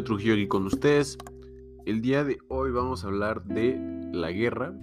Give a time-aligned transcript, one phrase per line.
[0.00, 1.18] Trujillo aquí con ustedes.
[1.84, 3.78] El día de hoy vamos a hablar de
[4.10, 4.74] la guerra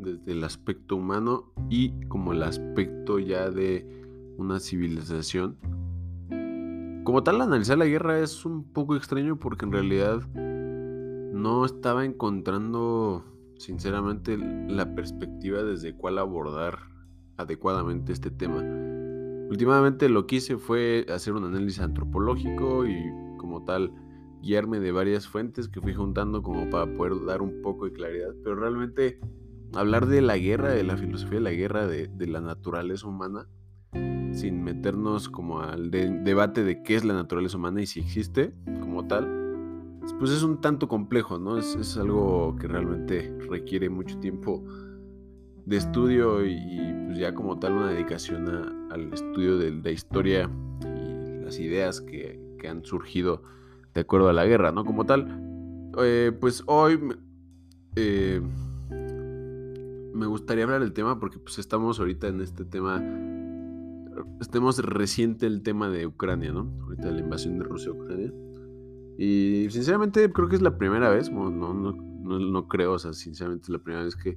[0.00, 3.86] desde el aspecto humano y como el aspecto ya de
[4.36, 5.56] una civilización.
[7.04, 13.24] Como tal, analizar la guerra es un poco extraño porque en realidad no estaba encontrando
[13.58, 16.80] sinceramente la perspectiva desde cuál abordar
[17.36, 18.64] adecuadamente este tema.
[19.48, 22.96] Últimamente lo que hice fue hacer un análisis antropológico y
[23.38, 23.92] como tal
[24.42, 28.34] guiarme de varias fuentes que fui juntando como para poder dar un poco de claridad,
[28.42, 29.18] pero realmente
[29.74, 33.48] hablar de la guerra, de la filosofía de la guerra, de, la naturaleza humana,
[34.32, 39.06] sin meternos como al debate de qué es la naturaleza humana y si existe como
[39.06, 39.36] tal,
[40.18, 41.58] pues es un tanto complejo, ¿no?
[41.58, 44.64] Es, algo que realmente requiere mucho tiempo
[45.64, 50.48] de estudio y, pues ya como tal una dedicación al estudio de la historia
[50.84, 53.42] y las ideas que, que han surgido
[53.96, 54.84] de acuerdo a la guerra, ¿no?
[54.84, 55.26] Como tal,
[55.98, 57.00] eh, pues hoy
[57.96, 58.42] eh,
[60.12, 63.02] me gustaría hablar del tema porque pues estamos ahorita en este tema,
[64.38, 66.70] estemos reciente el tema de Ucrania, ¿no?
[66.82, 68.32] Ahorita la invasión de Rusia a Ucrania.
[69.16, 71.92] Y sinceramente creo que es la primera vez, no, no, no,
[72.38, 74.36] no creo, o sea, sinceramente es la primera vez que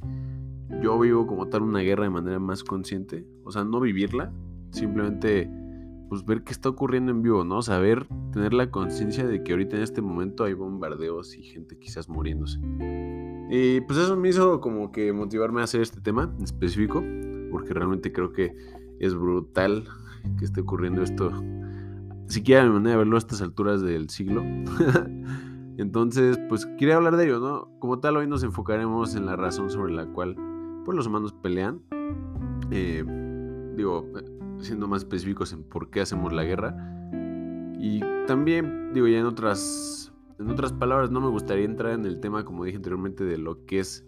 [0.81, 4.31] yo vivo como tal una guerra de manera más consciente, o sea, no vivirla,
[4.71, 5.51] simplemente
[6.09, 7.61] pues ver qué está ocurriendo en vivo, ¿no?
[7.61, 12.09] Saber, tener la conciencia de que ahorita en este momento hay bombardeos y gente quizás
[12.09, 12.59] muriéndose.
[13.51, 17.03] Y pues eso me hizo como que motivarme a hacer este tema en específico,
[17.51, 18.55] porque realmente creo que
[18.99, 19.87] es brutal
[20.37, 21.31] que esté ocurriendo esto,
[22.27, 24.43] siquiera mi manera de verlo a estas alturas del siglo.
[25.77, 27.69] Entonces, pues quería hablar de ello, ¿no?
[27.79, 30.35] Como tal, hoy nos enfocaremos en la razón sobre la cual
[30.83, 31.81] pues, los humanos pelean.
[32.71, 33.03] Eh,
[33.77, 34.05] digo,
[34.61, 36.75] siendo más específicos en por qué hacemos la guerra.
[37.79, 42.19] Y también, digo, ya en otras, en otras palabras, no me gustaría entrar en el
[42.19, 44.05] tema, como dije anteriormente, de lo que es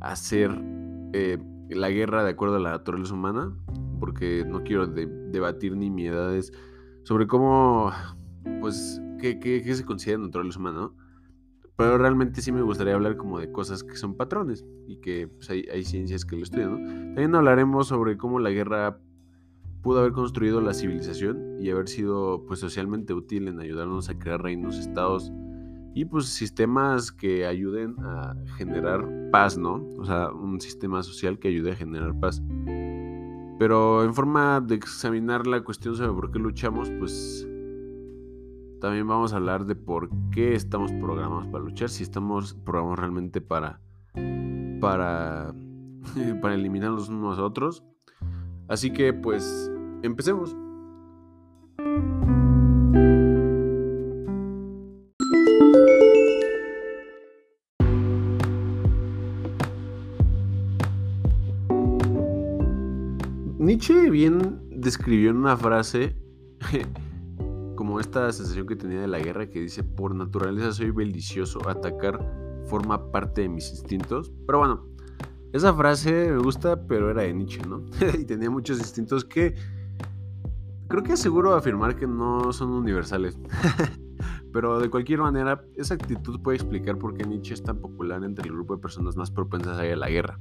[0.00, 0.50] hacer
[1.12, 1.38] eh,
[1.70, 3.56] la guerra de acuerdo a la naturaleza humana,
[3.98, 6.52] porque no quiero debatir ni miedades
[7.02, 7.90] sobre cómo,
[8.60, 10.96] pues, qué, qué, se considera naturaleza humana, ¿no?
[11.76, 15.50] Pero realmente sí me gustaría hablar como de cosas que son patrones y que pues,
[15.50, 16.76] hay, hay, ciencias que lo estudian.
[17.14, 19.00] También hablaremos sobre cómo la guerra
[19.84, 24.42] pudo haber construido la civilización y haber sido pues socialmente útil en ayudarnos a crear
[24.42, 25.30] reinos, estados
[25.94, 29.86] y pues sistemas que ayuden a generar paz, ¿no?
[29.98, 32.42] O sea, un sistema social que ayude a generar paz.
[33.58, 37.46] Pero en forma de examinar la cuestión sobre por qué luchamos, pues
[38.80, 43.42] también vamos a hablar de por qué estamos programados para luchar, si estamos programados realmente
[43.42, 43.80] para
[44.80, 45.54] para
[46.40, 47.84] para eliminarnos unos a otros.
[48.66, 49.70] Así que pues
[50.04, 50.54] Empecemos.
[63.58, 66.14] Nietzsche bien describió en una frase
[67.76, 72.20] como esta sensación que tenía de la guerra que dice, por naturaleza soy belicioso, atacar
[72.66, 74.30] forma parte de mis instintos.
[74.46, 74.86] Pero bueno,
[75.54, 77.86] esa frase me gusta, pero era de Nietzsche, ¿no?
[78.20, 79.54] y tenía muchos instintos que
[80.94, 83.36] Creo que es seguro afirmar que no son universales.
[84.52, 88.46] Pero de cualquier manera, esa actitud puede explicar por qué Nietzsche es tan popular entre
[88.46, 90.38] el grupo de personas más propensas a la guerra,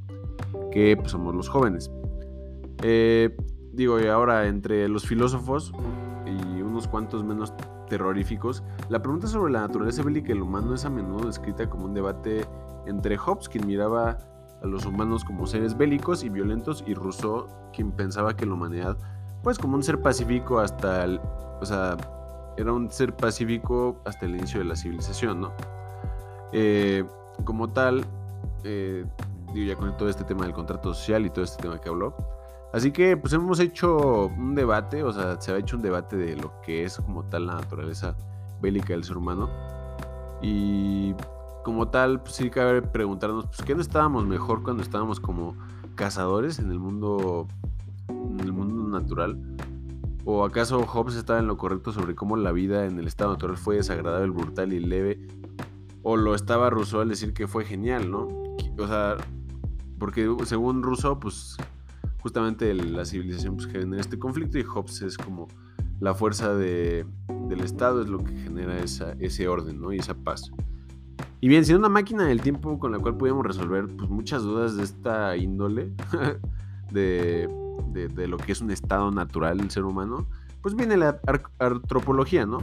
[0.72, 1.90] que pues, somos los jóvenes.
[2.84, 3.36] Eh,
[3.72, 5.74] digo, y ahora entre los filósofos
[6.28, 7.52] y unos cuantos menos
[7.90, 11.96] terroríficos, la pregunta sobre la naturaleza bélica del humano es a menudo descrita como un
[11.96, 12.46] debate
[12.86, 14.20] entre Hobbes, quien miraba
[14.62, 19.00] a los humanos como seres bélicos y violentos, y Rousseau, quien pensaba que la humanidad
[19.44, 21.20] pues como un ser pacífico hasta el,
[21.62, 21.98] o sea,
[22.58, 25.52] era un ser pacífico hasta el inicio de la civilización, ¿no?
[26.54, 27.04] Eh,
[27.44, 28.06] como tal,
[28.64, 29.06] eh,
[29.54, 32.16] ya con todo este tema del contrato social y todo este tema que habló.
[32.74, 36.36] Así que pues hemos hecho un debate, o sea, se ha hecho un debate de
[36.36, 38.16] lo que es como tal la naturaleza
[38.62, 39.50] bélica del ser humano.
[40.42, 41.14] Y
[41.64, 45.56] como tal, pues sí cabe preguntarnos, pues ¿qué no estábamos mejor cuando estábamos como
[45.96, 47.48] cazadores en el mundo
[48.32, 49.40] en el mundo natural?
[50.26, 53.58] ¿O acaso Hobbes estaba en lo correcto sobre cómo la vida en el estado natural
[53.58, 55.28] fue desagradable, brutal y leve?
[56.02, 58.28] ¿O lo estaba Rousseau al decir que fue genial, no?
[58.78, 59.18] O sea,
[60.00, 61.58] porque según Rousseau, pues
[62.22, 65.48] justamente la civilización pues, genera este conflicto y Hobbes es como
[66.00, 67.06] la fuerza de,
[67.50, 69.94] del Estado, es lo que genera ese orden, ¿no?
[69.94, 70.52] Y esa paz.
[71.42, 74.78] Y bien, siendo una máquina del tiempo con la cual podíamos resolver pues, muchas dudas
[74.78, 75.92] de esta índole,
[76.92, 77.50] de
[77.92, 80.28] de, lo que es un estado natural del ser humano,
[80.62, 81.20] pues viene la
[81.60, 82.60] antropología, ¿no?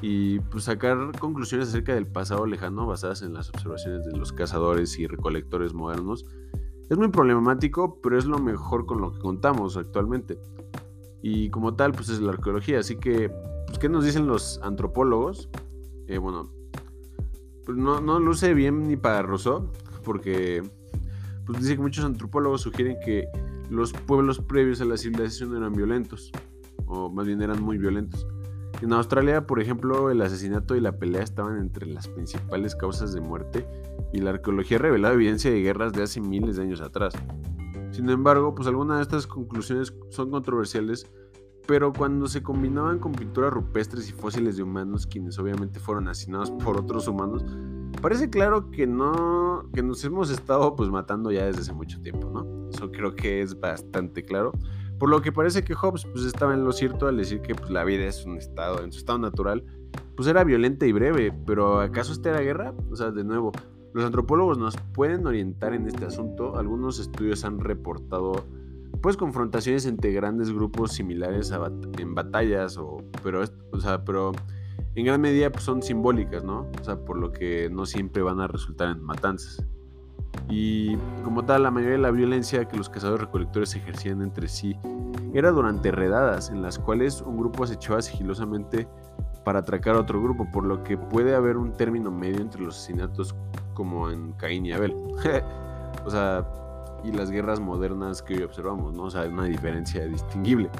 [0.00, 4.96] y pues sacar conclusiones acerca del pasado lejano basadas en las observaciones de los cazadores
[4.98, 6.24] y recolectores modernos
[6.88, 10.38] es muy problemático, pero es lo mejor con lo que contamos actualmente.
[11.22, 12.78] Y como tal, pues es la arqueología.
[12.78, 13.30] Así que,
[13.66, 15.50] pues, ¿qué nos dicen los antropólogos?
[16.06, 16.50] Eh, bueno,
[17.66, 19.70] pues no, luce bien ni para Rousseau,
[20.04, 20.62] porque
[21.44, 23.26] pues dice que muchos antropólogos sugieren que
[23.70, 26.32] los pueblos previos a la civilización eran violentos,
[26.86, 28.26] o más bien eran muy violentos.
[28.80, 33.20] En Australia, por ejemplo, el asesinato y la pelea estaban entre las principales causas de
[33.20, 33.66] muerte
[34.12, 37.12] y la arqueología ha revelado evidencia de guerras de hace miles de años atrás.
[37.90, 41.10] Sin embargo, pues algunas de estas conclusiones son controversiales,
[41.66, 46.50] pero cuando se combinaban con pinturas rupestres y fósiles de humanos, quienes obviamente fueron asesinados
[46.52, 47.44] por otros humanos,
[48.00, 52.30] parece claro que no, que nos hemos estado pues matando ya desde hace mucho tiempo,
[52.30, 52.68] ¿no?
[52.70, 54.52] Eso creo que es bastante claro.
[54.98, 57.70] Por lo que parece que Hobbes pues, estaba en lo cierto al decir que pues,
[57.70, 59.64] la vida es un estado, en su estado natural,
[60.16, 62.74] pues era violenta y breve, pero ¿acaso esta era guerra?
[62.90, 63.52] O sea, de nuevo,
[63.94, 66.56] los antropólogos nos pueden orientar en este asunto.
[66.56, 68.44] Algunos estudios han reportado
[69.00, 71.52] pues confrontaciones entre grandes grupos similares
[71.98, 74.32] en batallas, o, pero, o sea, pero
[75.00, 76.66] en gran medida pues, son simbólicas, ¿no?
[76.80, 79.64] O sea, por lo que no siempre van a resultar en matanzas.
[80.48, 84.76] Y como tal, la mayoría de la violencia que los cazadores recolectores ejercían entre sí
[85.34, 88.88] era durante redadas, en las cuales un grupo acechaba sigilosamente
[89.44, 92.76] para atracar a otro grupo, por lo que puede haber un término medio entre los
[92.76, 93.34] asesinatos
[93.74, 94.94] como en Caín y Abel.
[96.04, 96.46] o sea,
[97.04, 99.04] y las guerras modernas que hoy observamos, ¿no?
[99.04, 100.70] O sea, hay una diferencia distinguible.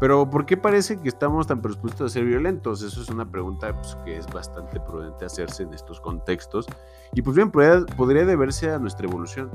[0.00, 2.82] Pero ¿por qué parece que estamos tan predispuestos a ser violentos?
[2.82, 6.66] Eso es una pregunta pues, que es bastante prudente hacerse en estos contextos.
[7.12, 9.50] Y pues bien, podría, podría deberse a nuestra evolución.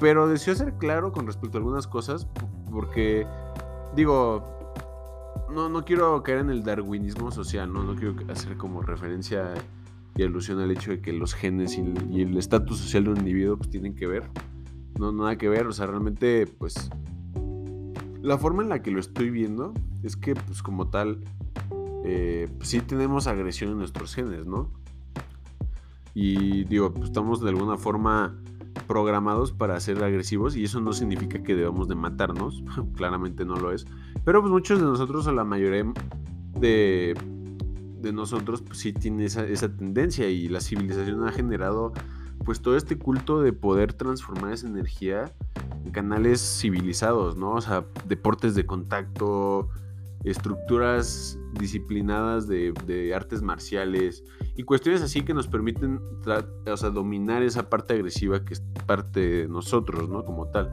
[0.00, 2.26] Pero deseo ser claro con respecto a algunas cosas,
[2.70, 3.26] porque
[3.94, 4.42] digo,
[5.50, 7.82] no, no quiero caer en el darwinismo social, ¿no?
[7.82, 9.52] no quiero hacer como referencia
[10.16, 13.56] y alusión al hecho de que los genes y, el estatus social de un individuo
[13.56, 14.24] pues, tienen que ver.
[14.98, 16.90] No, nada que ver, o sea, realmente pues
[18.22, 21.20] la forma en la que lo estoy viendo es que, pues como tal,
[22.04, 24.70] eh, sí tenemos agresión en nuestros genes, ¿no?
[26.14, 28.36] Y digo, pues, estamos de alguna forma
[28.86, 32.62] programados para ser agresivos y eso no significa que debamos de matarnos,
[32.96, 33.86] claramente no lo es,
[34.24, 35.84] pero pues muchos de nosotros o la mayoría
[36.58, 37.14] de,
[38.00, 41.92] de nosotros pues sí tiene esa, esa tendencia y la civilización ha generado
[42.44, 45.32] pues todo este culto de poder transformar esa energía
[45.90, 47.52] canales civilizados, ¿no?
[47.52, 49.68] O sea, deportes de contacto,
[50.24, 54.24] estructuras disciplinadas de, artes marciales
[54.56, 56.00] y cuestiones así que nos permiten
[56.66, 60.24] o sea, dominar esa parte agresiva que es parte de nosotros, ¿no?
[60.24, 60.70] Como tal.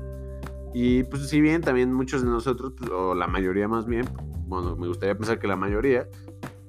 [0.73, 4.05] Y pues si bien también muchos de nosotros, pues, o la mayoría más bien,
[4.47, 6.07] bueno, me gustaría pensar que la mayoría,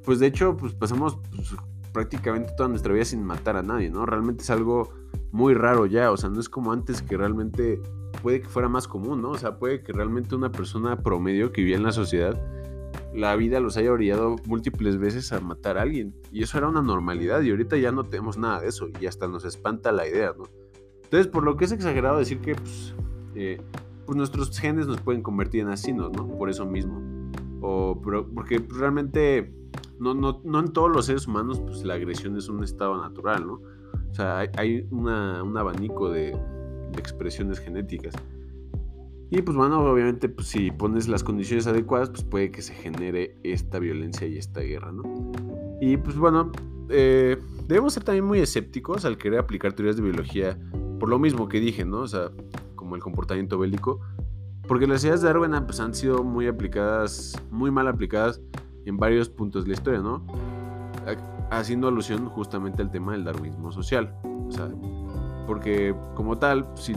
[0.04, 1.54] pues de hecho, pues pasamos pues,
[1.92, 4.06] prácticamente toda nuestra vida sin matar a nadie, ¿no?
[4.06, 4.90] Realmente es algo
[5.32, 7.82] muy raro ya, o sea, no es como antes que realmente
[8.22, 9.30] puede que fuera más común, ¿no?
[9.30, 12.40] O sea, puede que realmente una persona promedio que vivía en la sociedad,
[13.14, 16.14] la vida los haya orillado múltiples veces a matar a alguien.
[16.32, 19.28] Y eso era una normalidad y ahorita ya no tenemos nada de eso y hasta
[19.28, 20.44] nos espanta la idea, ¿no?
[21.04, 22.94] Entonces, por lo que es exagerado decir que pues,
[23.34, 23.60] eh,
[24.04, 26.28] pues nuestros genes nos pueden convertir en asesinos, ¿no?
[26.28, 27.00] Por eso mismo.
[27.60, 29.52] O porque realmente
[29.98, 33.46] no, no, no en todos los seres humanos pues la agresión es un estado natural,
[33.46, 33.60] ¿no?
[34.10, 36.36] O sea, hay, un abanico de,
[36.96, 38.14] expresiones genéticas.
[39.30, 43.36] Y pues bueno, obviamente pues, si pones las condiciones adecuadas, pues puede que se genere
[43.42, 45.02] esta violencia y esta guerra, ¿no?
[45.80, 46.50] Y pues bueno,
[46.88, 50.58] eh, debemos ser también muy escépticos al querer aplicar teorías de biología
[50.98, 52.00] por lo mismo que dije, ¿no?
[52.00, 52.30] O sea,
[52.74, 54.00] como el comportamiento bélico.
[54.66, 58.40] Porque las ideas de Darwin pues, han sido muy aplicadas, muy mal aplicadas
[58.84, 60.26] en varios puntos de la historia, ¿no?
[61.50, 64.14] Haciendo alusión justamente al tema del darwinismo social.
[64.24, 64.70] O sea,
[65.48, 66.94] porque como tal, si,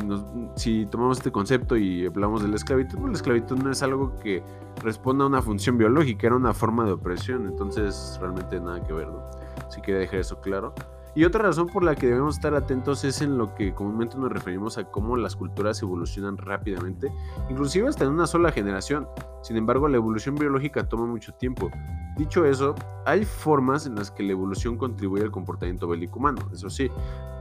[0.55, 4.19] si tomamos este concepto y hablamos de la esclavitud, pues la esclavitud no es algo
[4.19, 4.43] que
[4.83, 9.07] responda a una función biológica, era una forma de opresión, entonces realmente nada que ver,
[9.07, 9.23] ¿no?
[9.69, 10.75] Si quería dejar eso claro.
[11.13, 14.31] Y otra razón por la que debemos estar atentos es en lo que comúnmente nos
[14.31, 17.11] referimos a cómo las culturas evolucionan rápidamente,
[17.49, 19.07] inclusive hasta en una sola generación.
[19.41, 21.69] Sin embargo, la evolución biológica toma mucho tiempo.
[22.17, 22.75] Dicho eso,
[23.05, 26.89] hay formas en las que la evolución contribuye al comportamiento bélico humano, eso sí,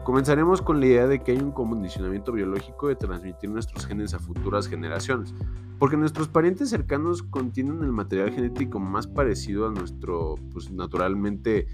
[0.05, 4.19] Comenzaremos con la idea de que hay un condicionamiento biológico de transmitir nuestros genes a
[4.19, 5.35] futuras generaciones,
[5.79, 11.67] porque nuestros parientes cercanos contienen el material genético más parecido a nuestro, pues naturalmente,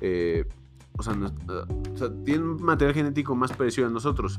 [0.00, 0.46] eh,
[0.96, 4.38] o, sea, o, sea, tienen material genético más parecido a nosotros,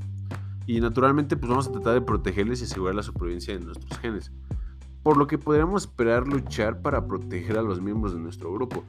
[0.68, 4.32] y naturalmente pues vamos a tratar de protegerles y asegurar la supervivencia de nuestros genes,
[5.04, 8.84] por lo que podríamos esperar luchar para proteger a los miembros de nuestro grupo.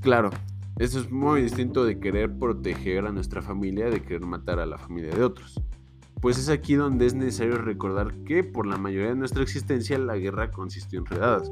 [0.00, 0.30] claro,
[0.78, 4.76] eso es muy distinto de querer proteger a nuestra familia de querer matar a la
[4.76, 5.58] familia de otros.
[6.20, 10.16] Pues es aquí donde es necesario recordar que por la mayoría de nuestra existencia la
[10.16, 11.50] guerra consistió en redadas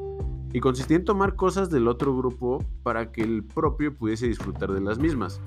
[0.55, 4.81] y consistía en tomar cosas del otro grupo para que el propio pudiese disfrutar de
[4.81, 5.41] las mismas.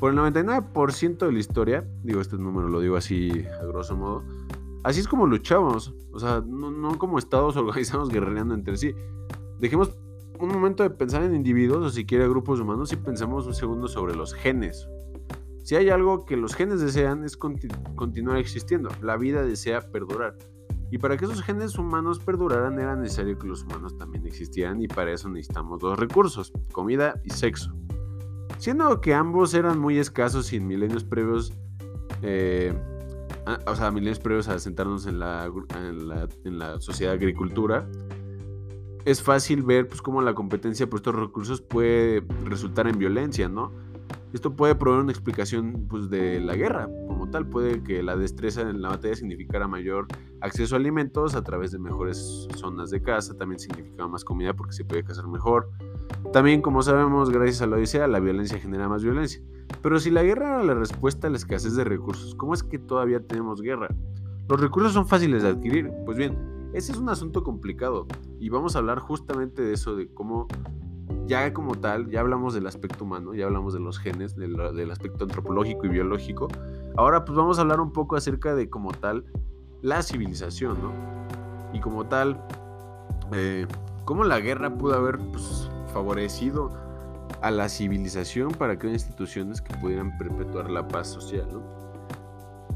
[0.00, 4.24] Por el 99% de la historia, digo este número lo digo así a grosso modo,
[4.82, 8.94] así es como luchamos, o sea, no, como estados organizados guerrereando entre sí.
[9.60, 9.98] Dejemos
[10.40, 14.16] un momento de pensar en individuos o siquiera grupos humanos y pensamos un segundo sobre
[14.16, 14.88] los genes.
[15.62, 20.38] Si hay algo que los genes desean es continuar existiendo, la vida desea perdurar.
[20.90, 24.88] Y para que esos genes humanos perduraran era necesario que los humanos también existieran y
[24.88, 27.74] para eso necesitamos dos recursos, comida y sexo.
[28.58, 31.52] Siendo que ambos eran muy escasos y en milenios previos,
[32.22, 32.72] eh,
[33.66, 35.50] o sea, milenios previos a sentarnos en la,
[36.80, 37.88] sociedad agricultura,
[39.04, 43.72] es fácil ver pues, cómo la competencia por estos recursos puede resultar en violencia, ¿no?
[44.34, 47.46] Esto puede proveer una explicación pues, de la guerra como tal.
[47.46, 50.08] Puede que la destreza en la batalla significara mayor
[50.40, 53.34] acceso a alimentos a través de mejores zonas de caza.
[53.34, 55.70] También significaba más comida porque se puede cazar mejor.
[56.32, 59.40] También, como sabemos, gracias a la Odisea, la violencia genera más violencia.
[59.82, 62.80] Pero si la guerra era la respuesta a la escasez de recursos, ¿cómo es que
[62.80, 63.86] todavía tenemos guerra?
[64.48, 65.92] ¿Los recursos son fáciles de adquirir?
[66.04, 66.36] Pues bien,
[66.74, 68.08] ese es un asunto complicado
[68.40, 70.48] y vamos a hablar justamente de eso, de cómo
[71.26, 75.24] ya como tal, ya hablamos del aspecto humano, ya hablamos de los genes, del, aspecto
[75.24, 76.48] antropológico y biológico.
[76.96, 79.24] Ahora pues vamos a hablar un poco acerca de como tal
[79.82, 80.92] la civilización, ¿no?
[81.72, 82.42] Y como tal,
[83.32, 83.66] eh,
[84.04, 86.70] cómo la guerra pudo haber pues, favorecido
[87.42, 91.62] a la civilización para crear instituciones que pudieran perpetuar la paz social, ¿no?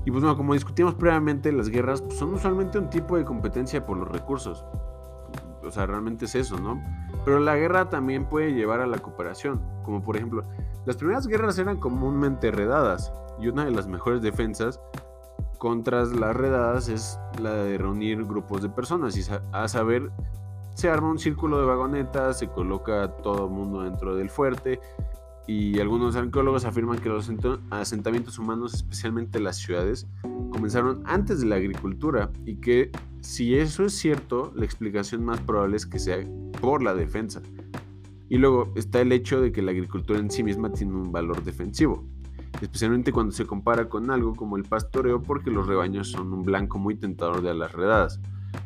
[0.04, 3.84] Y pues bueno, como discutimos previamente, las guerras pues, son usualmente un tipo de competencia
[3.84, 4.64] por los recursos.
[5.62, 6.80] O sea, realmente es eso, ¿no?
[7.24, 10.44] Pero la guerra también puede llevar a la cooperación, como por ejemplo,
[10.86, 14.80] las primeras guerras eran comúnmente redadas y una de las mejores defensas
[15.58, 20.10] contra las redadas es la de reunir grupos de personas y a saber
[20.74, 24.80] se arma un círculo de vagonetas, se coloca todo el mundo dentro del fuerte
[25.48, 27.32] y algunos arqueólogos afirman que los
[27.70, 30.06] asentamientos humanos, especialmente las ciudades,
[30.50, 35.78] comenzaron antes de la agricultura y que si eso es cierto, la explicación más probable
[35.78, 36.18] es que sea
[36.60, 37.40] por la defensa.
[38.28, 41.42] Y luego está el hecho de que la agricultura en sí misma tiene un valor
[41.42, 42.04] defensivo,
[42.60, 46.78] especialmente cuando se compara con algo como el pastoreo porque los rebaños son un blanco
[46.78, 48.20] muy tentador de las redadas.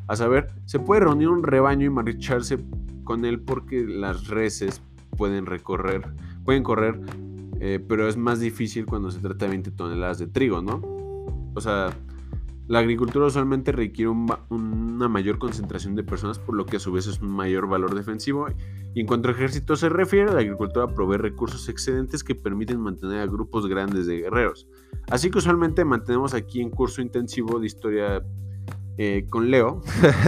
[0.09, 2.59] A saber, se puede reunir un rebaño y marcharse
[3.05, 4.83] con él porque las reses
[5.17, 6.12] pueden recorrer,
[6.45, 7.01] pueden correr,
[7.61, 10.81] eh, pero es más difícil cuando se trata de 20 toneladas de trigo, ¿no?
[11.55, 11.91] O sea,
[12.69, 17.07] la agricultura usualmente requiere una mayor concentración de personas, por lo que a su vez
[17.07, 18.47] es un mayor valor defensivo.
[18.95, 23.21] Y en cuanto a ejército se refiere, la agricultura provee recursos excedentes que permiten mantener
[23.21, 24.69] a grupos grandes de guerreros.
[25.11, 28.23] Así que usualmente mantenemos aquí en curso intensivo de historia
[28.97, 29.83] eh, con Leo,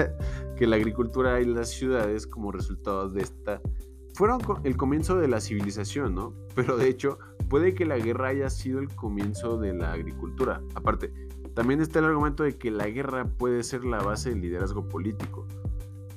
[0.57, 3.61] que la agricultura y las ciudades como resultado de esta
[4.15, 6.35] fueron el comienzo de la civilización, ¿no?
[6.55, 7.19] Pero de hecho,
[7.49, 10.63] puede que la guerra haya sido el comienzo de la agricultura.
[10.75, 11.13] Aparte,
[11.55, 15.47] también está el argumento de que la guerra puede ser la base del liderazgo político.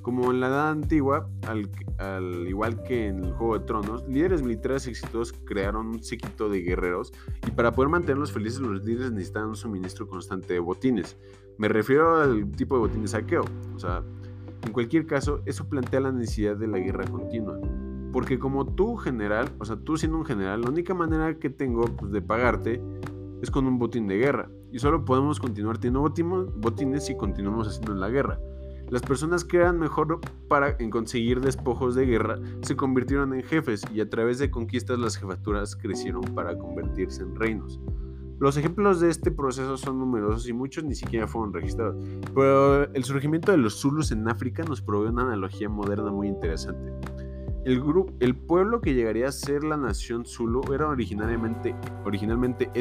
[0.02, 4.88] Como en la Edad Antigua, al, igual que en el Juego de Tronos, líderes militares
[4.88, 7.12] exitosos crearon un séquito de guerreros
[7.46, 11.18] y para poder mantenerlos felices los líderes necesitaban un suministro constante de botines.
[11.58, 13.44] Me refiero al tipo de botines saqueo.
[13.76, 14.02] O sea,
[14.66, 17.60] en cualquier caso, eso plantea la necesidad de la guerra continua.
[18.18, 21.86] Porque como tú general, o sea, tú siendo un general, la única manera que tengo
[21.86, 22.82] pues, de pagarte
[23.44, 24.50] es con un botín de guerra.
[24.72, 26.02] Y solo podemos continuar teniendo
[26.56, 28.40] botines si continuamos haciendo la guerra.
[28.90, 33.84] Las personas que eran mejor para en conseguir despojos de guerra se convirtieron en jefes
[33.94, 37.80] y a través de conquistas las jefaturas crecieron para convertirse en reinos.
[38.40, 43.04] Los ejemplos de este proceso son numerosos y muchos ni siquiera fueron registrados, pero el
[43.04, 46.92] surgimiento de los Zulus en África nos provee una analogía moderna muy interesante.
[47.68, 52.72] El, grupo, el pueblo que llegaría a ser la nación Zulu era originalmente, originalmente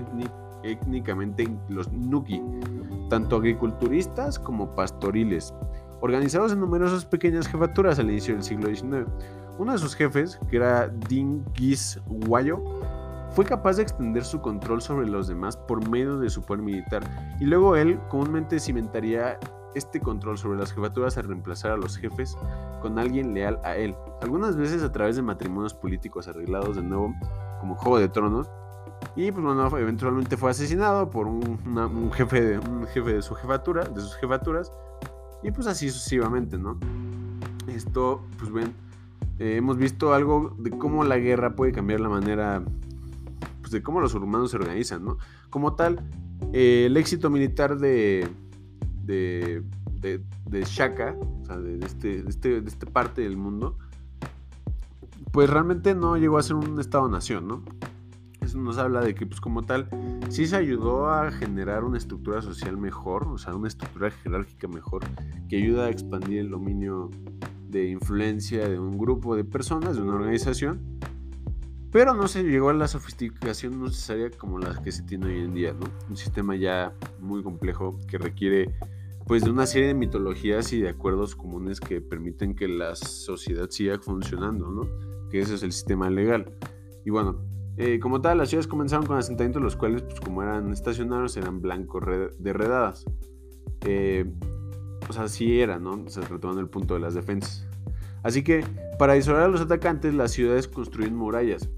[0.62, 2.40] étnicamente los Nuki,
[3.10, 5.52] tanto agriculturistas como pastoriles,
[6.02, 9.08] organizados en numerosas pequeñas jefaturas al inicio del siglo XIX.
[9.58, 12.62] Uno de sus jefes, que era Dingis Wayo,
[13.30, 17.02] fue capaz de extender su control sobre los demás por medio de su poder militar,
[17.40, 19.36] y luego él comúnmente cimentaría
[19.76, 22.36] este control sobre las jefaturas al reemplazar a los jefes
[22.80, 27.14] con alguien leal a él, algunas veces a través de matrimonios políticos arreglados de nuevo
[27.60, 28.48] como Juego de Tronos,
[29.14, 33.84] y pues bueno, eventualmente fue asesinado por un, jefe, de, un jefe de su jefatura,
[33.84, 34.72] de sus jefaturas.
[35.42, 36.78] Y pues así sucesivamente, ¿no?
[37.68, 38.74] Esto, pues ven,
[39.38, 42.62] eh, hemos visto algo de cómo la guerra puede cambiar la manera,
[43.60, 45.18] pues de cómo los humanos se organizan, ¿no?
[45.50, 46.00] Como tal,
[46.52, 47.78] eh, el éxito militar
[49.06, 49.62] de,
[50.00, 53.78] de, de, Shaka, o sea, de, este, de, este, de esta parte del mundo,
[55.32, 57.62] pues realmente no llegó a ser un Estado-nación, ¿no?
[58.40, 59.88] Eso nos habla de que, pues como tal,
[60.28, 65.02] sí se ayudó a generar una estructura social mejor, o sea, una estructura jerárquica mejor,
[65.48, 67.10] que ayuda a expandir el dominio
[67.68, 70.80] de influencia de un grupo de personas, de una organización,
[71.96, 75.54] pero no se llegó a la sofisticación necesaria como la que se tiene hoy en
[75.54, 75.86] día, ¿no?
[76.10, 78.70] Un sistema ya muy complejo que requiere
[79.26, 83.70] pues de una serie de mitologías y de acuerdos comunes que permiten que la sociedad
[83.70, 84.82] siga funcionando, ¿no?
[85.30, 86.52] Que ese es el sistema legal.
[87.06, 87.40] Y bueno,
[87.78, 91.62] eh, como tal, las ciudades comenzaron con asentamientos los cuales, pues como eran estacionarios, eran
[91.62, 92.04] blancos
[92.38, 93.06] de redadas.
[93.86, 94.30] Eh,
[95.08, 95.92] o sea, sí era, ¿no?
[95.92, 97.66] O sea, retomando el punto de las defensas.
[98.22, 98.66] Así que,
[98.98, 101.70] para disuadir a los atacantes, las ciudades construyen murallas.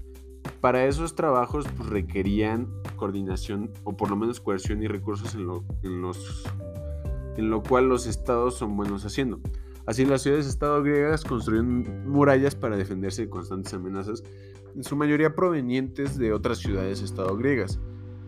[0.61, 5.63] Para esos trabajos pues, requerían coordinación o por lo menos coerción y recursos en lo,
[5.83, 6.45] en los
[7.37, 9.39] en lo cual los estados son buenos haciendo.
[9.85, 14.23] Así las ciudades-estado griegas construyeron murallas para defenderse de constantes amenazas,
[14.75, 17.79] en su mayoría provenientes de otras ciudades-estado griegas.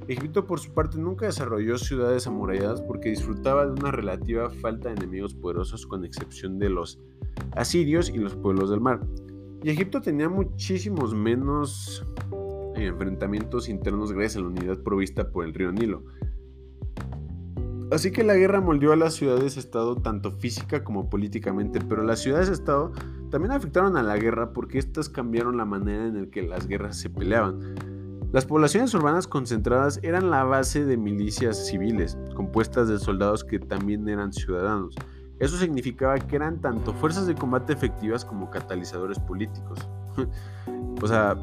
[0.08, 4.96] Egipto por su parte nunca desarrolló ciudades amuralladas porque disfrutaba de una relativa falta de
[4.96, 7.00] enemigos poderosos con excepción de los
[7.56, 9.02] asirios y los pueblos del mar.
[9.64, 12.04] Y Egipto tenía muchísimos menos
[12.88, 16.04] enfrentamientos internos gracias a la unidad provista por el río Nilo.
[17.92, 22.94] Así que la guerra moldeó a las ciudades-estado tanto física como políticamente, pero las ciudades-estado
[23.30, 26.98] también afectaron a la guerra porque éstas cambiaron la manera en la que las guerras
[26.98, 27.76] se peleaban.
[28.32, 34.08] Las poblaciones urbanas concentradas eran la base de milicias civiles, compuestas de soldados que también
[34.08, 34.96] eran ciudadanos.
[35.40, 39.80] Eso significaba que eran tanto fuerzas de combate efectivas como catalizadores políticos.
[41.02, 41.36] o sea,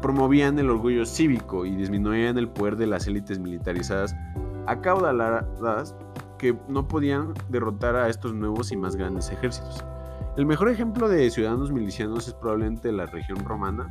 [0.00, 4.14] promovían el orgullo cívico y disminuían el poder de las élites militarizadas
[4.66, 5.94] acaudaladas
[6.38, 9.84] que no podían derrotar a estos nuevos y más grandes ejércitos.
[10.36, 13.90] El mejor ejemplo de ciudadanos milicianos es probablemente la región romana,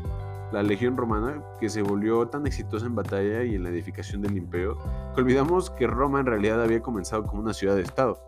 [0.51, 4.37] la legión romana, que se volvió tan exitosa en batalla y en la edificación del
[4.37, 4.77] imperio,
[5.13, 8.19] que olvidamos que Roma en realidad había comenzado como una ciudad de Estado.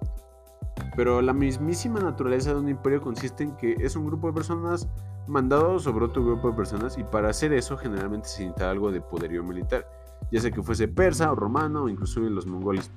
[0.95, 4.87] Pero la mismísima naturaleza de un imperio consiste en que es un grupo de personas
[5.31, 9.01] mandado sobre otro grupo de personas y para hacer eso generalmente se necesita algo de
[9.01, 9.87] poderío militar
[10.31, 12.91] ya sea que fuese persa o romano o incluso los mongoles.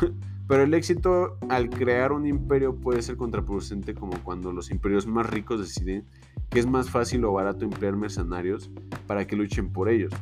[0.48, 5.28] Pero el éxito al crear un imperio puede ser contraproducente como cuando los imperios más
[5.28, 6.06] ricos deciden
[6.50, 8.70] que es más fácil o barato emplear mercenarios
[9.08, 10.12] para que luchen por ellos,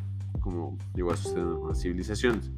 [0.40, 2.50] como llegó a suceder en las civilizaciones.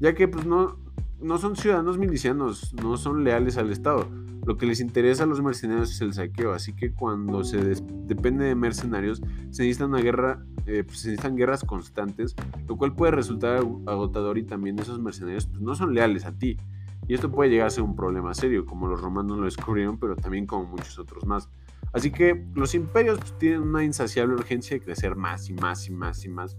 [0.00, 0.78] Ya que pues no,
[1.22, 4.08] no son ciudadanos milicianos, no son leales al Estado.
[4.44, 7.58] Lo que les interesa a los mercenarios es el saqueo, así que cuando se
[8.06, 12.34] depende de mercenarios eh, pues, se necesitan guerras constantes,
[12.66, 16.58] lo cual puede resultar agotador y también esos mercenarios pues, no son leales a ti.
[17.06, 20.16] Y esto puede llegar a ser un problema serio, como los romanos lo descubrieron, pero
[20.16, 21.48] también como muchos otros más.
[21.92, 25.92] Así que los imperios pues, tienen una insaciable urgencia de crecer más y más y
[25.92, 26.56] más y más.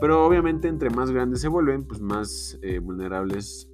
[0.00, 3.70] Pero obviamente entre más grandes se vuelven, pues más eh, vulnerables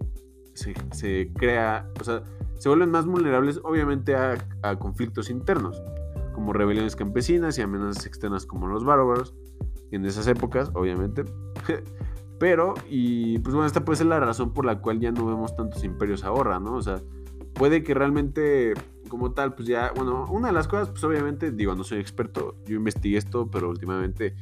[0.93, 2.23] se, crea, o sea,
[2.59, 5.83] se vuelven más vulnerables obviamente a, a conflictos internos,
[6.35, 9.35] como rebeliones campesinas y amenazas externas como los bárbaros,
[9.91, 11.25] en esas épocas, obviamente.
[12.39, 15.55] Pero, y pues bueno, esta puede ser la razón por la cual ya no vemos
[15.55, 16.75] tantos imperios ahora, ¿no?
[16.75, 17.03] O sea,
[17.53, 18.73] puede que realmente,
[19.09, 22.57] como tal, pues ya, bueno, una de las cosas, pues obviamente, digo, no soy experto,
[22.65, 24.35] yo investigué esto, pero últimamente,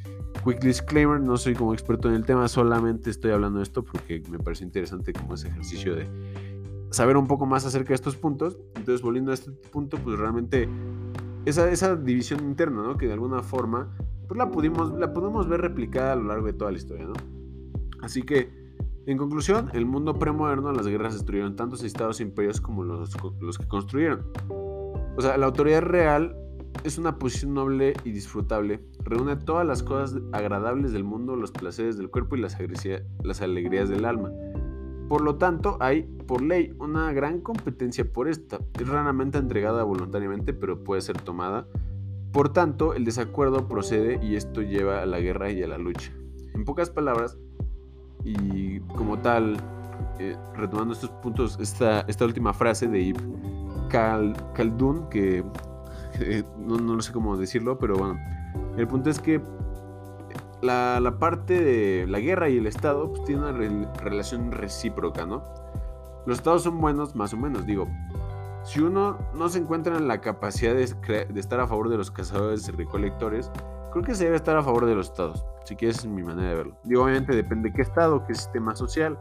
[0.43, 4.23] quick disclaimer, no soy como experto en el tema, solamente estoy hablando de esto porque
[4.29, 6.07] me parece interesante como ese ejercicio de
[6.91, 8.57] saber un poco más acerca de estos puntos.
[8.75, 10.67] Entonces, volviendo a este punto, pues realmente
[11.45, 12.97] esa, esa división interna, ¿no?
[12.97, 13.95] Que de alguna forma
[14.29, 17.13] pues la pudimos, la podemos ver replicada a lo largo de toda la historia, ¿no?
[18.01, 18.49] Así que,
[19.07, 23.57] en conclusión, el mundo premoderno, las guerras destruyeron tantos estados e imperios como los, los
[23.57, 24.27] que construyeron.
[24.49, 26.37] O sea, la autoridad real
[26.83, 31.97] es una posición noble y disfrutable, reúne todas las cosas agradables del mundo, los placeres
[31.97, 32.55] del cuerpo y las,
[33.41, 34.31] alegrías del alma.
[35.07, 38.59] Por lo tanto, hay, por ley, una gran competencia por esta.
[38.79, 41.67] Es raramente entregada voluntariamente, pero puede ser tomada
[42.31, 46.11] por tanto, el desacuerdo procede y esto lleva a la guerra y a la lucha.
[46.53, 47.37] En pocas palabras,
[48.23, 49.57] y como tal,
[50.19, 55.43] eh, retomando estos puntos, esta, esta última frase de Ibn Khaldun, que
[56.57, 58.19] no, no, sé cómo decirlo, pero bueno,
[58.77, 59.41] el punto es que
[60.61, 65.43] la, la parte de la guerra y el Estado pues, tiene una relación recíproca, ¿no?
[66.25, 67.87] Los Estados son buenos, más o menos, digo,
[68.63, 72.11] si uno no se encuentra en la capacidad de, de estar a favor de los
[72.11, 73.51] cazadores y recolectores,
[73.91, 75.45] creo que se debe estar a favor de los estados.
[75.63, 76.77] Si quieres, es mi manera de verlo.
[76.83, 79.17] Digo, obviamente depende de qué estado, qué sistema social.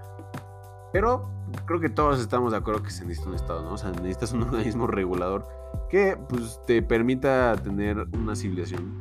[0.98, 1.30] Pero
[1.64, 3.74] creo que todos estamos de acuerdo que se necesita un estado, ¿no?
[3.74, 5.46] O sea, necesitas un organismo regulador
[5.88, 8.94] que pues, te permita tener una civilización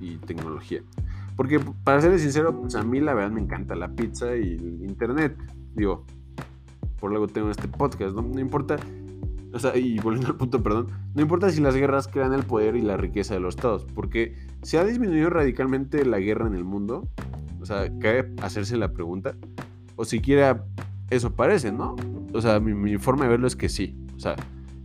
[0.00, 0.82] y, tecnología.
[1.36, 4.84] Porque para serles sincero, pues a mí la verdad me encanta la pizza y el
[4.84, 5.36] internet.
[5.74, 6.06] Digo,
[7.00, 8.22] por luego tengo este podcast, ¿no?
[8.22, 8.76] No importa
[9.52, 12.76] o sea, y volviendo al punto, perdón, no importa si las guerras crean el poder
[12.76, 16.62] y la riqueza de los estados, porque se ha disminuido radicalmente la guerra en el
[16.62, 17.08] mundo,
[17.60, 19.34] o sea, cabe hacerse la pregunta,
[19.96, 20.64] o siquiera
[21.12, 21.96] eso parece, ¿no?
[22.32, 24.36] O sea, mi, forma de verlo es que sí, o sea,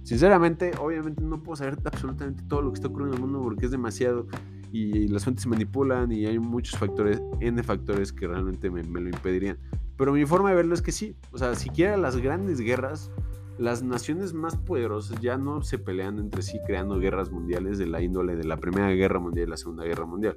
[0.04, 3.66] sinceramente, obviamente no puedo saber absolutamente todo lo que está ocurriendo en el mundo porque
[3.66, 4.28] es demasiado
[4.72, 9.08] y las fuentes se manipulan y hay muchos factores, N factores que realmente me, lo
[9.08, 9.58] impedirían.
[9.98, 13.12] Pero mi forma de verlo es que sí, o sea, siquiera las grandes guerras
[13.58, 18.04] las naciones más poderosas ya no se pelean entre sí creando guerras mundiales de la
[18.04, 20.36] índole de la Primera Guerra Mundial y la Segunda Guerra Mundial.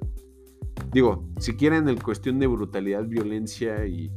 [0.91, 4.11] Digo, si quieren el cuestión de brutalidad, violencia y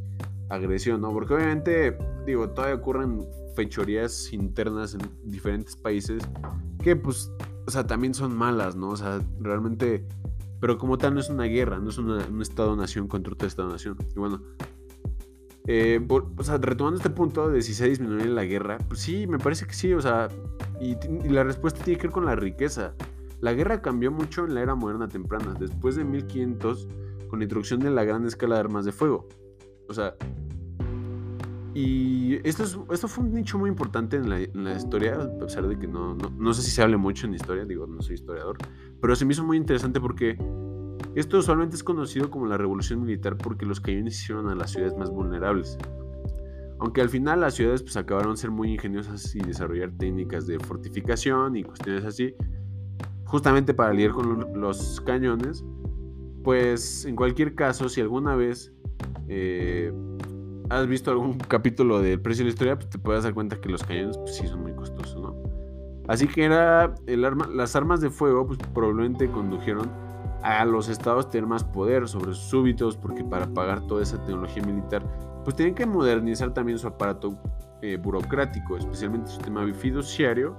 [0.49, 1.13] agresión, ¿no?
[1.13, 6.23] Porque obviamente, digo, todavía ocurren fechorías internas en diferentes países
[6.83, 7.31] que pues,
[7.67, 8.91] o sea, también son malas, ¿no?
[8.91, 10.07] O sea, realmente,
[10.61, 13.97] pero como tal no es una guerra, no es un Estado-nación contra otro Estado-nación.
[14.15, 14.43] Y bueno,
[15.67, 19.39] eh, o sea, retomando este punto de si se disminuye la guerra, pues sí, me
[19.39, 20.29] parece que sí, o sea,
[20.79, 20.97] y,
[21.29, 22.95] la respuesta tiene que ver con la riqueza.
[23.41, 26.89] La guerra cambió mucho en la era moderna temprana, después de 1500,
[27.29, 29.27] con la introducción de la gran escala de armas de fuego.
[29.89, 30.15] O sea,
[31.75, 35.79] y esto, es, esto fue un nicho muy importante en la, historia, a pesar de
[35.79, 38.59] que no, no, no sé si se hable mucho en historia, digo, no soy historiador,
[39.01, 40.39] pero se me hizo muy interesante porque
[41.17, 44.97] esto usualmente es conocido como la revolución militar porque los cañones hicieron a las ciudades
[44.97, 45.79] más vulnerables.
[46.81, 51.57] Aunque al final las ciudades pues acabaron ser muy ingeniosas y desarrollar técnicas de fortificación
[51.57, 52.35] y cuestiones así,
[53.27, 55.65] justamente para lidiar con los cañones,
[56.43, 58.74] pues en cualquier caso, si alguna vez
[59.29, 59.93] eh,
[60.71, 63.69] has visto algún capítulo del precio de la historia, pues te puedes dar cuenta que
[63.69, 65.37] los cañones pues sí son muy costosos, ¿no?
[66.09, 69.91] Así que era el arma, las armas de fuego pues probablemente condujeron
[70.43, 74.63] a los estados tener más poder sobre sus súbitos, porque para pagar toda esa tecnología
[74.63, 75.03] militar,
[75.43, 77.39] pues tienen que modernizar también su aparato
[77.81, 80.55] eh, burocrático, especialmente su sistema fiduciario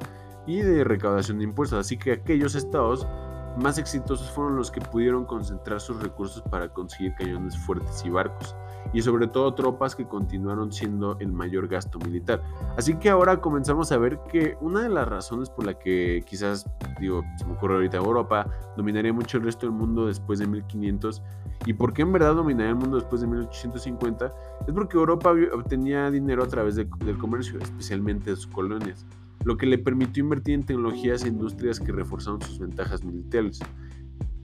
[0.48, 1.80] y de recaudación de impuestos.
[1.80, 3.08] Así que aquellos estados
[3.58, 8.56] más exitosos fueron los que pudieron concentrar sus recursos para conseguir cañones fuertes y barcos
[8.94, 12.42] y sobre todo tropas que continuaron siendo el mayor gasto militar.
[12.78, 16.66] Así que ahora comenzamos a ver que una de las razones por la que quizás,
[17.00, 21.22] digo, se me ocurre ahorita Europa, dominaría mucho el resto del mundo después de 1500
[21.66, 24.32] y por qué en verdad dominaría el mundo después de 1850
[24.68, 29.06] es porque Europa obtenía dinero a través del comercio, especialmente de sus colonias,
[29.46, 33.60] lo que le permitió invertir en tecnologías e industrias que reforzaron sus ventajas militares.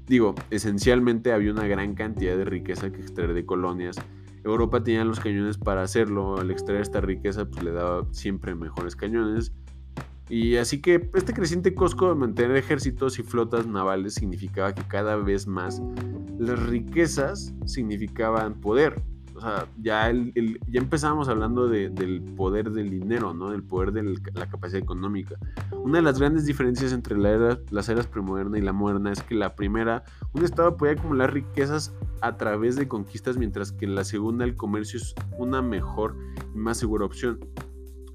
[0.08, 3.98] Digo, esencialmente había una gran cantidad de riqueza que extraer de colonias
[4.44, 8.96] Europa tenía los cañones para hacerlo, al extraer esta riqueza pues le daba siempre mejores
[8.96, 9.54] cañones.
[10.30, 15.16] Y así que este creciente costo de mantener ejércitos y flotas navales significaba que cada
[15.18, 15.82] vez más
[16.40, 19.02] las riquezas significaban poder
[19.42, 23.50] o sea, ya, ya empezamos hablando del poder del dinero, ¿no?
[23.50, 25.36] Del poder de la capacidad económica.
[25.72, 29.34] Una de las grandes diferencias entre la las eras premoderna y la moderna es que
[29.34, 34.46] la primera, un Estado podía acumular riquezas a través de conquistas, mientras que la segunda
[34.46, 36.16] el comercio es una mejor
[36.54, 37.40] y más segura opción.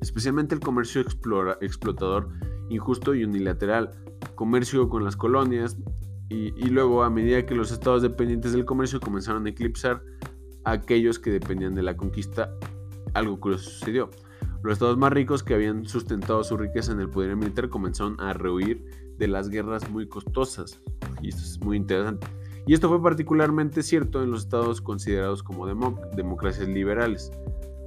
[0.01, 2.29] Especialmente el comercio explotador,
[2.69, 3.91] injusto y unilateral.
[4.37, 5.77] Comercio con las colonias,
[6.29, 10.03] y, y, luego a medida que los estados dependientes del comercio comenzaron a eclipsar
[10.67, 12.53] aquellos que dependían de la conquista,
[13.15, 14.11] algo curioso sucedió.
[14.63, 18.33] Los estados más ricos que habían sustentado su riqueza en el poder militar comenzaron a
[18.33, 18.85] rehuir
[19.17, 20.83] de las guerras muy costosas.
[21.23, 22.27] Y esto es muy interesante.
[22.67, 25.67] Y esto fue particularmente cierto en los estados considerados como
[26.17, 27.31] democracias liberales.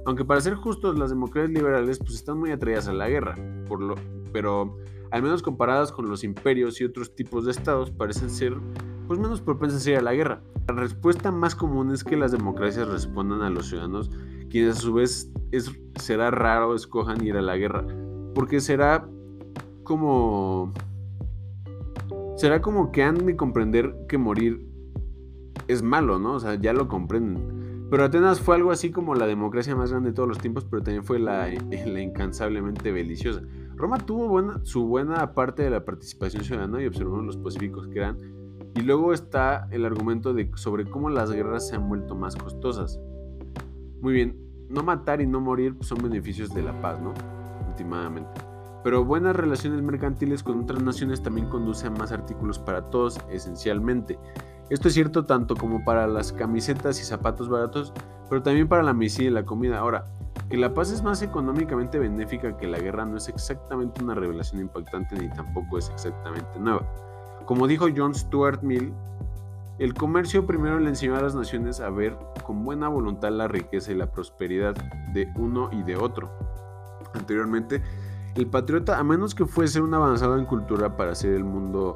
[0.06, 3.34] Aunque para ser justos, las democracias liberales pues están muy atraídas a la guerra,
[3.68, 3.94] por lo,
[4.32, 4.78] pero
[5.10, 8.56] al menos comparadas con los imperios y otros tipos de estados parecen ser
[9.10, 10.40] pues menos propensas a ir a la guerra.
[10.68, 14.08] La respuesta más común es que las democracias respondan a los ciudadanos,
[14.48, 17.84] quienes a su vez es, será raro escojan ir a la guerra,
[18.36, 19.08] porque será
[19.82, 20.72] como
[22.36, 24.64] será como que han de comprender que morir
[25.66, 26.34] es malo, ¿no?
[26.34, 27.88] O sea, ya lo comprenden.
[27.90, 30.84] Pero Atenas fue algo así como la democracia más grande de todos los tiempos, pero
[30.84, 31.52] también fue la,
[32.00, 33.42] incansablemente beliciosa.
[33.74, 37.98] Roma tuvo buena, su buena parte de la participación ciudadana y observó los pacíficos que
[37.98, 38.38] eran
[38.74, 43.00] y luego está el argumento sobre cómo las guerras se han vuelto más costosas.
[44.00, 47.12] Muy bien, no matar y no morir son beneficios de la paz, ¿no?
[47.68, 48.40] Últimamente.
[48.82, 54.18] Pero buenas relaciones mercantiles con otras naciones también conduce a más artículos para todos, esencialmente.
[54.70, 57.92] Esto es cierto tanto como para las camisetas y zapatos baratos,
[58.30, 59.78] pero también para la medicina y la comida.
[59.78, 60.04] Ahora,
[60.48, 64.60] que la paz es más económicamente benéfica que la guerra no es exactamente una revelación
[64.60, 66.86] impactante ni tampoco es exactamente nueva.
[67.50, 68.92] Como dijo John Stuart Mill,
[69.80, 73.90] el comercio primero le enseñó a las naciones a ver con buena voluntad la riqueza
[73.90, 74.76] y la prosperidad
[75.12, 76.30] de uno y de otro.
[77.12, 77.82] Anteriormente,
[78.36, 81.94] el patriota, a menos que fuese un avanzado en cultura para hacer el mundo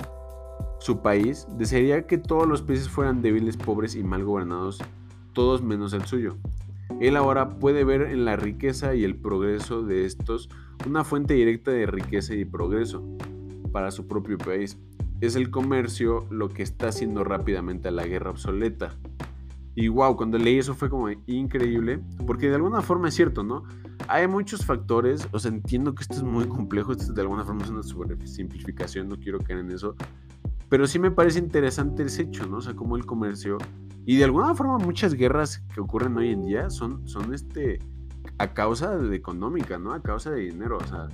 [0.81, 4.83] su país, desearía que todos los países fueran débiles, pobres y mal gobernados,
[5.35, 6.37] todos menos el suyo.
[6.99, 10.49] Él ahora puede ver en la riqueza y el progreso de estos
[10.85, 13.05] una fuente directa de riqueza y progreso
[13.71, 14.77] para su propio país.
[15.21, 18.97] Es el comercio lo que está haciendo rápidamente a la guerra obsoleta.
[19.75, 23.65] Y wow, cuando leí eso fue como increíble, porque de alguna forma es cierto, ¿no?
[24.07, 27.65] Hay muchos factores, o sea, entiendo que esto es muy complejo, esto de alguna forma
[27.65, 29.97] es una simplificación, no quiero caer en eso,
[30.69, 32.59] pero sí me parece interesante ese hecho, ¿no?
[32.59, 33.59] O sea, como el comercio
[34.07, 37.79] y de alguna forma muchas guerras que ocurren hoy en día son, son este,
[38.39, 39.93] a causa de económica, ¿no?
[39.93, 41.09] A causa de dinero, o sea,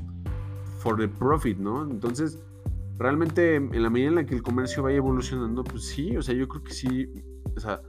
[0.78, 1.82] for the profit, ¿no?
[1.82, 2.42] Entonces,
[3.00, 6.34] realmente en la medida en la que el comercio vaya evolucionando, pues sí, o sea,
[6.34, 7.10] yo creo que sí,
[7.56, 7.80] o sea,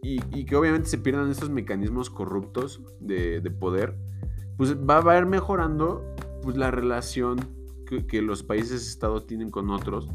[0.00, 3.94] y, que obviamente se pierdan estos mecanismos corruptos de, poder,
[4.56, 6.02] pues va, a ir mejorando
[6.42, 7.38] pues, la relación
[8.08, 10.08] que, los países Estado tienen con otros,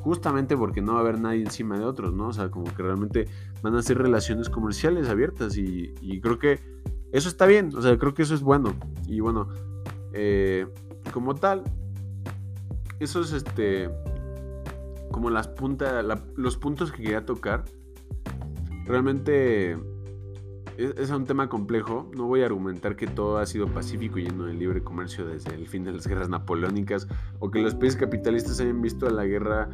[0.00, 2.28] justamente porque no va a haber nadie encima de otros, ¿no?
[2.28, 3.28] O sea, como que realmente
[3.62, 6.58] van a ser relaciones comerciales abiertas y, creo que
[7.12, 8.74] eso está bien, o sea, creo que eso es bueno.
[9.06, 9.48] Y bueno,
[10.14, 10.66] eh,
[11.12, 11.64] como tal,
[13.00, 13.90] eso es este,
[15.10, 16.04] como las puntas,
[16.36, 17.64] los puntos que quería tocar
[18.90, 19.78] Realmente
[20.76, 22.10] es, un tema complejo.
[22.16, 25.54] No voy a argumentar que todo ha sido pacífico y lleno de libre comercio desde
[25.54, 27.06] el fin de las guerras napoleónicas
[27.38, 29.68] o que los países capitalistas hayan visto a la guerra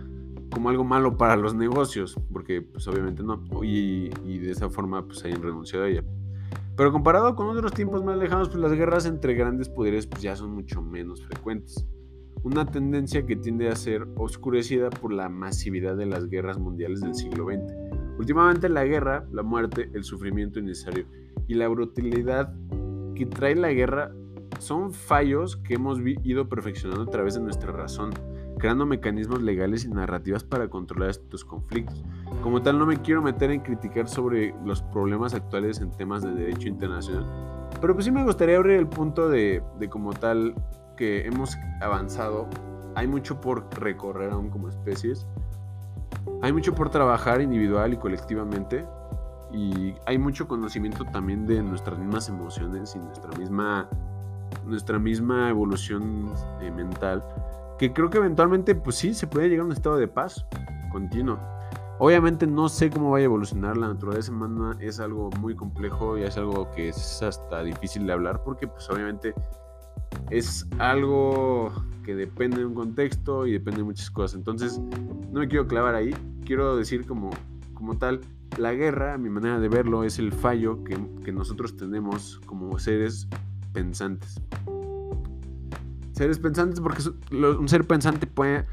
[0.52, 5.24] como algo malo para los negocios, porque pues obviamente no, y, de esa forma pues
[5.24, 6.04] hayan renunciado a ella.
[6.76, 10.36] Pero comparado con otros tiempos más lejanos, pues las guerras entre grandes poderes pues ya
[10.36, 11.86] son mucho menos frecuentes.
[12.42, 17.14] Una tendencia que tiende a ser oscurecida por la masividad de las guerras mundiales del
[17.14, 17.86] siglo XX
[18.18, 21.06] Últimamente la guerra, la muerte, el sufrimiento innecesario
[21.48, 22.54] y la brutalidad
[23.14, 24.12] que trae la guerra
[24.58, 28.10] son fallos que hemos ido perfeccionando a través de nuestra razón,
[28.58, 32.02] creando mecanismos legales y narrativas para controlar estos conflictos.
[32.42, 36.32] Como tal, no me quiero meter en criticar sobre los problemas actuales en temas de
[36.32, 37.26] derecho internacional,
[37.82, 40.54] pero pues sí me gustaría abrir el punto de, de como tal
[40.96, 42.48] que hemos avanzado.
[42.94, 45.26] Hay mucho por recorrer aún como especies
[46.42, 48.86] hay mucho por trabajar individual y colectivamente
[49.52, 53.88] y hay mucho conocimiento también de nuestras mismas emociones y nuestra misma,
[54.64, 57.24] nuestra misma evolución eh, mental
[57.78, 60.46] que creo que eventualmente pues sí se puede llegar a un estado de paz
[60.90, 61.38] continuo.
[61.98, 66.24] Obviamente no sé cómo vaya a evolucionar la naturaleza humana, es algo muy complejo y
[66.24, 69.34] es algo que es hasta difícil de hablar porque pues obviamente
[70.30, 71.72] es algo
[72.04, 74.36] que depende de un contexto y depende de muchas cosas.
[74.36, 74.80] Entonces,
[75.32, 76.14] no me quiero clavar ahí.
[76.44, 77.30] Quiero decir como,
[77.74, 78.20] como tal,
[78.58, 82.78] la guerra, a mi manera de verlo, es el fallo que, que nosotros tenemos como
[82.78, 83.28] seres
[83.72, 84.40] pensantes.
[86.12, 88.64] Seres pensantes porque un ser pensante puede...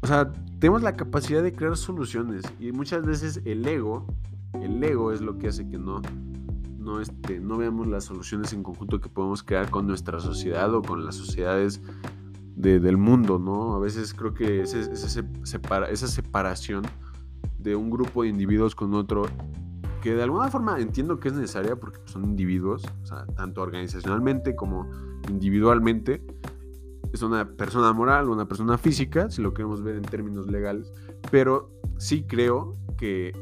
[0.00, 4.06] O sea, tenemos la capacidad de crear soluciones y muchas veces el ego,
[4.62, 6.00] el ego es lo que hace que no
[6.88, 10.80] no, este, no veamos las soluciones en conjunto que podemos crear con nuestra sociedad o
[10.80, 11.82] con las sociedades
[12.56, 13.74] del mundo, ¿no?
[13.74, 16.82] A veces creo que esa separación
[17.58, 19.26] de un grupo de individuos con otro,
[20.02, 22.82] que de alguna forma entiendo que es necesaria porque son individuos,
[23.36, 24.90] tanto organizacionalmente como
[25.28, 26.24] individualmente,
[27.12, 30.92] es una persona moral, una persona física, si lo queremos ver en términos legales,
[31.30, 33.32] pero sí creo que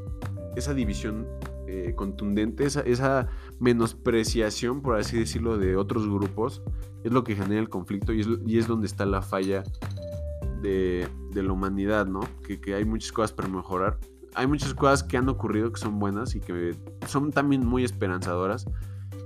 [0.57, 1.27] esa división
[1.67, 6.63] eh, contundente, esa, menospreciación, por así decirlo, de otros grupos,
[7.05, 9.65] es lo que genera el conflicto y es, donde está la falla
[10.63, 12.21] de, la humanidad, ¿no?
[12.47, 13.99] Que, que, hay muchas cosas para mejorar.
[14.35, 16.75] Hay muchas cosas que han ocurrido que son buenas y que
[17.07, 18.67] son también muy esperanzadoras.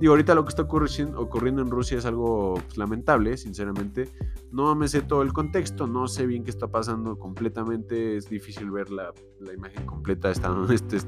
[0.01, 4.09] Digo, ahorita lo que está ocurriendo en Rusia es algo pues, lamentable, sinceramente.
[4.51, 8.17] No me sé todo el contexto, no sé bien qué está pasando completamente.
[8.17, 9.13] Es difícil ver la,
[9.55, 11.01] imagen completa estando en este,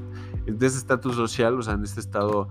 [0.45, 2.49] de este estatus social, o sea, en este estado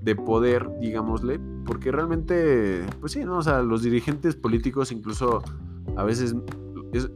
[0.00, 3.36] de poder, digámosle, porque realmente, pues sí, ¿no?
[3.36, 5.42] O sea, los dirigentes políticos incluso
[5.96, 6.34] a veces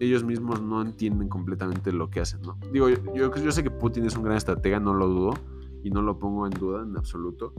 [0.01, 2.59] ellos mismos no entienden completamente lo que hacen, ¿no?
[2.73, 5.35] Digo, yo, yo sé que Putin es un gran estratega, no lo dudo,
[5.87, 7.53] y no lo pongo en duda en absoluto,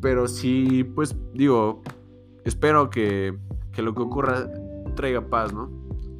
[0.00, 1.82] pero sí, pues digo,
[2.44, 3.38] espero que
[3.72, 4.50] que lo que ocurra
[4.94, 5.70] traiga paz, ¿no?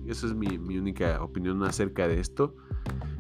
[0.07, 2.55] Esa es mi, mi única opinión acerca de esto.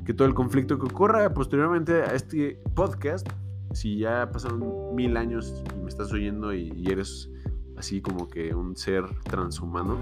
[0.04, 3.28] Que todo el conflicto que ocurra posteriormente a este podcast,
[3.72, 7.30] si ya pasaron mil años y me estás oyendo y, y eres
[7.76, 9.98] así como que un ser transhumano,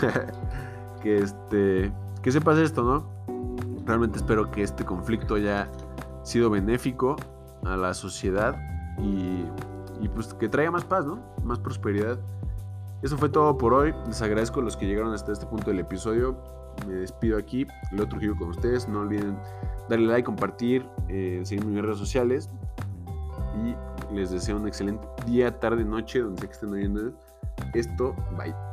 [1.02, 3.84] que este, que sepas esto, ¿no?
[3.86, 5.70] Realmente espero que este conflicto haya
[6.24, 7.16] sido benéfico
[7.64, 8.56] a la sociedad
[8.98, 9.44] y,
[10.02, 11.20] y pues que traiga más paz, ¿no?
[11.44, 12.18] Más prosperidad.
[13.02, 13.94] Eso fue todo por hoy.
[14.06, 16.36] Les agradezco a los que llegaron hasta este punto del episodio.
[16.86, 17.66] Me despido aquí.
[17.92, 18.88] Lo otro giro con ustedes.
[18.88, 19.38] No olviden
[19.88, 22.50] darle like, compartir, eh, seguirme en mis redes sociales.
[23.64, 27.12] Y les deseo un excelente día, tarde, noche, donde sea que estén oyendo
[27.74, 28.14] esto.
[28.36, 28.71] Bye.